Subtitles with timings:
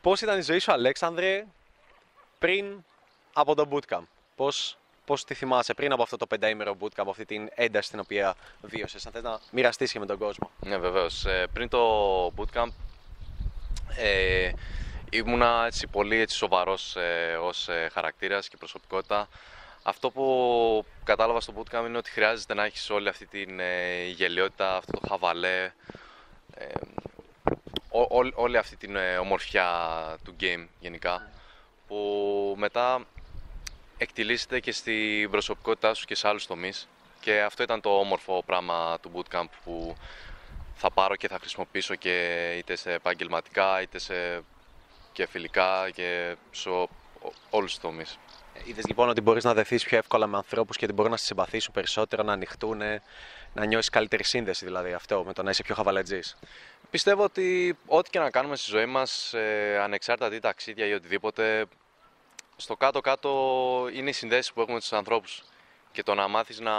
[0.00, 1.46] πώς ήταν η ζωή σου, Αλέξανδρε,
[2.38, 2.84] πριν
[3.32, 4.02] από το bootcamp;
[4.36, 8.00] Πώς, πώς τη θυμάσαι πριν από αυτό το πενταήμερο bootcamp, από αυτή την ένταση την
[8.00, 9.06] οποία βίωσες.
[9.06, 11.24] Αν θες να μοιραστείς και με τον κόσμο; Ναι, βεβαίως.
[11.24, 12.68] Ε, πριν το bootcamp
[13.96, 14.52] ε,
[15.10, 19.28] ήμουνα έτσι, πολύ έτσι, σοβαρός ε, ως ε, χαρακτήρας και προσωπικότητα.
[19.82, 24.76] Αυτό που κατάλαβα στο bootcamp είναι ότι χρειάζεται να έχεις όλη αυτή την ε, γελιότητα,
[24.76, 25.72] αυτό το χαβαλέ,
[26.54, 26.66] ε,
[27.90, 29.68] ό, ό- όλη αυτή την ε, ομορφιά
[30.24, 31.30] του game γενικά,
[31.86, 33.04] που μετά
[33.98, 36.88] εκτιλήσεται και στην προσωπικότητά σου και σε άλλους τομείς.
[37.20, 39.96] Και αυτό ήταν το όμορφο πράγμα του bootcamp που
[40.74, 44.42] θα πάρω και θα χρησιμοποιήσω και είτε σε επαγγελματικά, είτε σε
[45.12, 46.88] και φιλικά και σε ό-
[47.50, 48.18] όλους τους τομείς.
[48.64, 51.24] Είδες λοιπόν ότι μπορείς να δεθείς πιο εύκολα με ανθρώπους και ότι μπορούν να σε
[51.24, 52.78] συμπαθήσουν περισσότερο, να ανοιχτούν,
[53.54, 56.36] να νιώσεις καλύτερη σύνδεση δηλαδή αυτό με το να είσαι πιο χαβαλετζής.
[56.90, 61.66] Πιστεύω ότι ό,τι και να κάνουμε στη ζωή μας, ε, ανεξάρτητα τι ταξίδια ή οτιδήποτε,
[62.56, 63.30] στο κάτω-κάτω
[63.94, 65.42] είναι οι συνδέσεις που έχουμε με τους ανθρώπους.
[65.92, 66.72] Και το να μάθεις να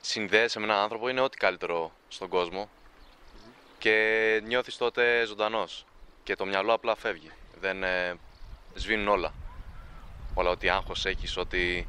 [0.00, 2.68] συνδέεσαι με έναν άνθρωπο είναι ό,τι καλύτερο στον κόσμο.
[3.78, 5.86] Και νιώθεις τότε ζωντανός.
[6.22, 7.30] Και το μυαλό απλά φεύγει.
[7.60, 8.18] Δεν ε,
[8.74, 9.34] σβήνουν όλα.
[10.34, 11.86] Όλα ό,τι άγχος έχεις, ό,τι...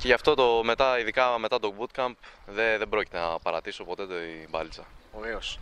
[0.00, 2.14] Και γι' αυτό το μετά, ειδικά μετά το bootcamp,
[2.46, 4.86] δεν, δεν πρόκειται να παρατήσω ποτέ την μπάλιτσα.
[5.18, 5.58] Ωραίος.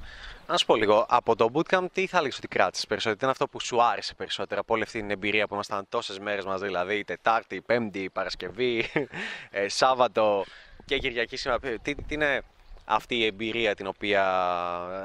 [0.46, 3.32] Να σου πω λίγο, από το bootcamp τι θα έλεγες ότι κράτησες περισσότερο, τι είναι
[3.32, 6.64] αυτό που σου άρεσε περισσότερο από όλη αυτή την εμπειρία που ήμασταν τόσες μέρες μαζί,
[6.64, 8.90] δηλαδή Τετάρτη, Πέμπτη, Παρασκευή,
[9.50, 10.44] ε, Σάββατο
[10.84, 11.60] και Κυριακή σήμερα.
[11.82, 12.42] Τι, τι είναι
[12.84, 14.24] αυτή η εμπειρία την οποία,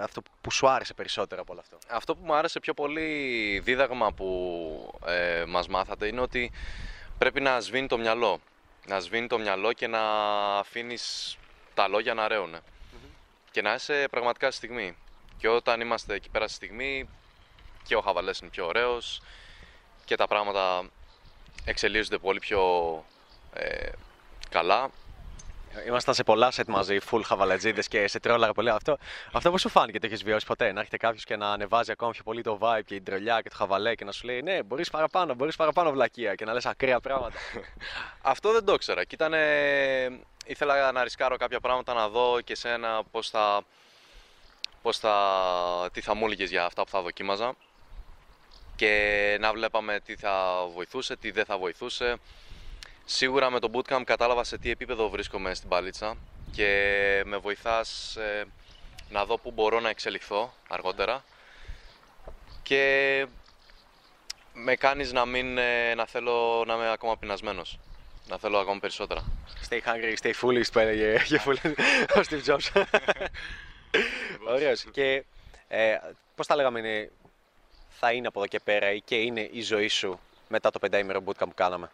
[0.03, 4.13] αυτό που σου άρεσε περισσότερο από όλο αυτό; Αυτό που μου άρεσε πιο πολύ δίδαγμα
[4.13, 6.51] που ε, μας μάθατε είναι ότι
[7.17, 8.39] πρέπει να σβήνει το μυαλό.
[8.87, 10.01] Να σβήνει το μυαλό και να
[10.57, 11.37] αφήνεις
[11.73, 12.55] τα λόγια να ρέουν.
[13.51, 14.97] Και να είσαι πραγματικά στη στιγμή.
[15.37, 17.09] Και όταν είμαστε εκεί πέρα στη στιγμή
[17.83, 19.21] και ο χαβαλές είναι πιο ωραίος
[20.05, 20.89] και τα πράγματα
[21.65, 22.63] εξελίσσονται πολύ πιο
[23.53, 23.89] ε,
[24.49, 24.89] καλά.
[25.87, 28.69] Ήμασταν σε πολλά σετ μαζί, full χαβαλατζίδε και σε τρόλαρα πολύ.
[28.69, 28.97] Αυτό,
[29.31, 30.71] αυτό πώς σου φάνηκε, το έχεις βιώσει ποτέ.
[30.71, 33.49] Να έρχεται κάποιος και να ανεβάζει ακόμα πιο πολύ το vibe και την τρολιά και
[33.49, 36.65] το χαβαλέ και να σου λέει Ναι, μπορείς παραπάνω, μπορείς παραπάνω βλακεία και να λες
[36.65, 37.37] ακραία πράγματα.
[38.21, 39.03] Αυτό δεν το ήξερα.
[39.03, 39.33] Και ήταν,
[40.45, 43.61] ήθελα να ρισκάρω κάποια πράγματα να δω και σένα πώς θα,
[44.81, 47.55] πώς θα, τι θα μου έλεγες για αυτά που θα δοκίμαζα
[48.79, 52.15] και να βλέπαμε τι θα βοηθούσε, τι δεν θα βοηθούσε.
[53.11, 56.17] Σίγουρα με το bootcamp κατάλαβα σε τι επίπεδο βρίσκομαι στην παλίτσα
[56.51, 58.45] και με βοηθάς ε,
[59.09, 61.23] να δω πού μπορώ να εξελιχθώ αργότερα
[62.63, 63.25] και
[64.53, 67.79] με κάνεις να μην, ε, να θέλω να είμαι ακόμα πεινασμένος,
[68.27, 69.23] να θέλω ακόμα περισσότερα.
[69.69, 71.73] stay hungry, stay foolish, που έλεγε και foolish,
[72.15, 72.83] ο Steve Jobs.
[74.53, 74.85] Ωραίος.
[74.91, 75.23] Και
[75.67, 75.97] ε,
[76.35, 77.11] πώς τα λέγαμε, είναι,
[77.89, 81.23] θα είναι από εδώ και πέρα ή και είναι η ζωή σου μετά το πενταήμερο
[81.25, 81.89] bootcamp που κάναμε;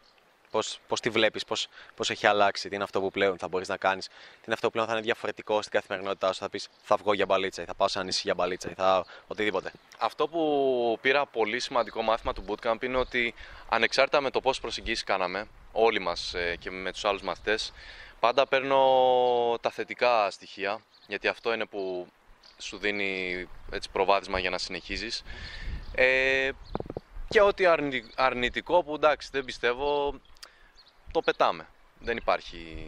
[0.56, 3.68] Πώς, πώς τη βλέπεις, πώς, πώς έχει αλλάξει, τι είναι αυτό που πλέον θα μπορείς
[3.68, 4.14] να κάνεις, τι
[4.46, 7.26] είναι αυτό που πλέον θα είναι διαφορετικό στην καθημερινότητά σου, θα πεις θα βγω για
[7.26, 9.72] μπαλίτσα ή θα πάω σε ένα νησί για μπαλίτσα ή θα οτιδήποτε.
[9.98, 13.34] Αυτό που πήρα πολύ σημαντικό μάθημα του bootcamp είναι ότι
[13.70, 17.74] ανεξάρτητα με το πώς προσεγγίσεις κάναμε, όλοι μας ε, και με τους άλλους μαθητές,
[18.20, 18.80] πάντα παίρνω
[19.62, 22.08] τα θετικά στοιχεία, γιατί αυτό είναι που
[22.58, 25.24] σου δίνει έτσι, προβάδισμα για να συνεχίζεις.
[25.96, 26.50] Ε,
[27.30, 30.20] και ό,τι αρνη- αρνητικό που εντάξει δεν πιστεύω,
[31.16, 31.68] το πετάμε.
[32.00, 32.88] Δεν υπάρχει,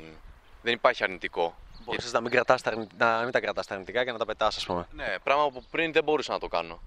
[0.62, 1.56] δεν υπάρχει αρνητικό.
[1.84, 4.26] Μπορείς να μην, κρατάς τα, αρνη- να μην τα κρατάς τα αρνητικά και να τα
[4.26, 4.88] πετάς, ας πούμε.
[4.92, 6.82] Ναι, πράγμα που πριν δεν μπορούσα να το κάνω.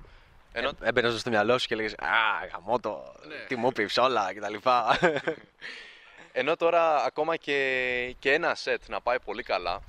[0.52, 3.34] Ενώ Ε, Έμπαινες στο μυαλό σου και λέγες Α, γαμώ το, Ναι.
[3.48, 4.54] τι μου είπες όλα κτλ.
[6.32, 9.80] Ενώ τώρα ακόμα και, και ένα σετ να πάει πολύ καλά,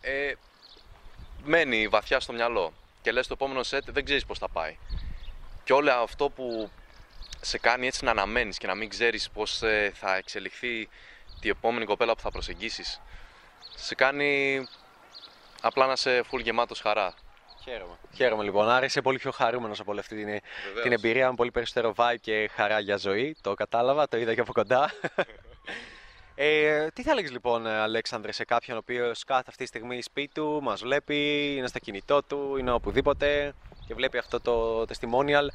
[0.00, 0.32] ε,
[1.44, 2.72] μένει βαθιά στο μυαλό.
[3.02, 4.76] Και λες το επόμενο σετ δεν ξέρεις πώς θα πάει.
[5.64, 6.70] Και όλο αυτό που
[7.40, 10.88] σε κάνει έτσι να αναμένεις και να μην ξέρεις πώς ε, θα εξελιχθεί
[11.40, 13.00] την επόμενη κοπέλα που θα προσεγγίσεις,
[13.74, 14.62] σε κάνει
[15.60, 17.14] απλά να είσαι full γεμάτος χαρά.
[17.64, 17.98] Χαίρομαι.
[18.14, 18.70] Χαίρομαι λοιπόν.
[18.70, 20.40] Άρα είσαι πολύ πιο χαρούμενος από όλη αυτή την,
[20.82, 21.28] την εμπειρία.
[21.28, 23.36] Με πολύ περισσότερο vibe και χαρά για ζωή.
[23.40, 24.90] Το κατάλαβα, το είδα και από κοντά.
[26.38, 30.32] Ε, τι θα έλεγες λοιπόν, Αλέξανδρε, σε κάποιον ο οποίος κάθε αυτή τη στιγμή σπίτι
[30.34, 33.54] του, μας βλέπει, είναι στο κινητό του, είναι οπουδήποτε;
[33.86, 35.48] Και βλέπει αυτό το testimonial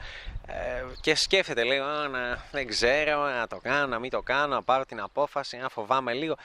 [0.47, 4.55] ε, και σκέφτεται, λέει, «Α, να, δεν ξέρω, να το κάνω, να μην το κάνω,
[4.55, 6.35] να πάρω την απόφαση, να φοβάμαι λίγο.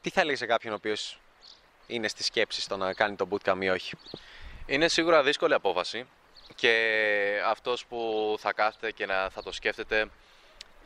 [0.00, 1.18] Τι θα έλεγες σε κάποιον ο οποίος
[1.86, 3.94] είναι στη σκέψη στο να κάνει το bootcamp ή όχι;
[4.66, 6.06] Είναι σίγουρα δύσκολη απόφαση
[6.54, 10.10] και αυτός που θα κάθεται και να, θα το σκέφτεται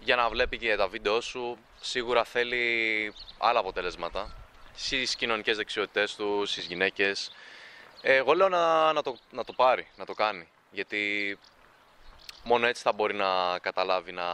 [0.00, 4.34] για να βλέπει και τα βίντεο σου σίγουρα θέλει άλλα αποτελέσματα
[4.74, 7.30] στις κοινωνικές δεξιότητες του, στις γυναίκες.
[8.08, 11.38] Εγώ λέω να, να, το, να το πάρει, να το κάνει γιατί
[12.44, 14.24] μόνο έτσι θα μπορεί να καταλάβει να,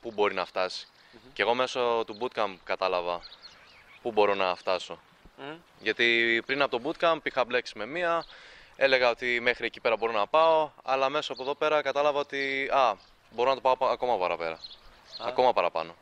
[0.00, 0.86] πού μπορεί να φτάσει.
[1.32, 3.20] Και εγώ μέσω του bootcamp κατάλαβα
[4.02, 4.98] πού μπορώ να φτάσω.
[5.80, 8.24] Γιατί πριν από το bootcamp είχα μπλέξει με μία,
[8.76, 12.68] έλεγα ότι μέχρι εκεί πέρα μπορώ να πάω, αλλά μέσω από εδώ πέρα κατάλαβα ότι
[12.72, 12.96] α,
[13.30, 14.58] μπορώ να το πάω πα- ακόμα παραπέρα.
[15.20, 15.94] Ακόμα παραπάνω.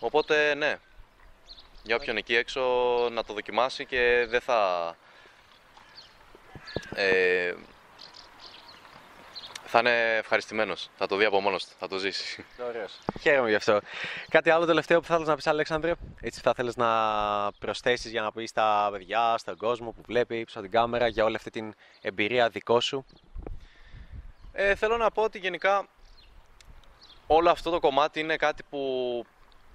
[0.00, 0.78] Οπότε ναι,
[1.82, 2.60] για όποιον εκεί έξω
[3.12, 4.96] να το δοκιμάσει και δεν θα...
[6.94, 7.54] Ε,
[9.70, 12.44] θα είναι ευχαριστημένος, θα το δει από μόνος του, θα το ζήσει.
[12.68, 12.98] Ωραίος.
[13.20, 13.80] Χαίρομαι γι' αυτό.
[14.28, 16.88] Κάτι άλλο τελευταίο που θα ήθελες να πεις Αλέξανδρε, έτσι θα θέλεις να
[17.58, 21.24] προσθέσεις για να πεις στα παιδιά, στον κόσμο που βλέπει πίσω από την κάμερα για
[21.24, 23.06] όλη αυτή την εμπειρία δικό σου;
[24.52, 25.86] Ε, θέλω να πω ότι γενικά
[27.26, 29.24] όλο αυτό το κομμάτι είναι κάτι που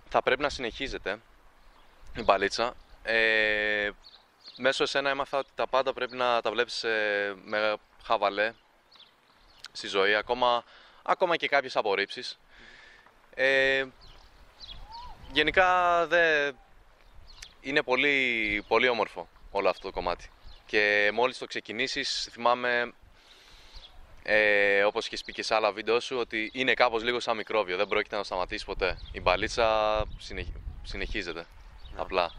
[0.09, 1.19] θα πρέπει να συνεχίζεται,
[2.15, 2.73] η μπαλίτσα.
[3.03, 3.89] Ε,
[4.57, 8.53] μέσω εσένα έμαθα ότι τα πάντα πρέπει να τα βλέπεις ε, με χαβαλέ
[9.71, 10.63] στη ζωή, ακόμα,
[11.03, 12.39] ακόμα και κάποιες απορρίψεις.
[13.35, 13.85] Ε,
[15.31, 16.51] γενικά δε,
[17.61, 20.29] είναι πολύ, πολύ όμορφο όλο αυτό το κομμάτι.
[20.65, 22.93] Και μόλις το ξεκινήσεις, θυμάμαι
[24.23, 27.77] ε, Όπως και πει και σε άλλα βίντεο σου, ότι είναι κάπως λίγο σαν μικρόβιο.
[27.77, 28.97] Δεν πρόκειται να σταματήσεις ποτέ.
[29.11, 30.47] Η μπαλίτσα συνεχ...
[30.83, 31.45] συνεχίζεται.
[31.95, 32.33] Απλά.